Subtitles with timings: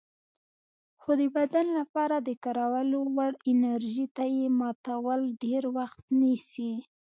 [1.01, 6.73] خو د بدن لپاره د کارولو وړ انرژي ته یې ماتول ډېر وخت نیسي.